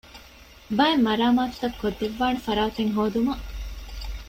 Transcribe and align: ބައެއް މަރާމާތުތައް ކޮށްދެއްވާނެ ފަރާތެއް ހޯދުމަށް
ބައެއް 0.77 1.03
މަރާމާތުތައް 1.07 1.77
ކޮށްދެއްވާނެ 1.81 2.39
ފަރާތެއް 2.45 2.93
ހޯދުމަށް 2.95 3.43